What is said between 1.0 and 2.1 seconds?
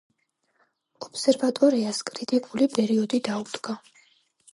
ობსერვატორიას